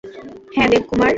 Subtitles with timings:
[0.55, 1.09] হ্যাঁ, দেবকুমার।